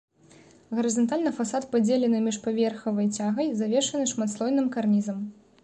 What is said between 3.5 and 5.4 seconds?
завершаны шматслойным карнізам.